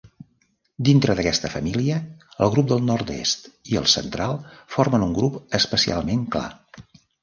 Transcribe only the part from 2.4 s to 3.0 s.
el grup del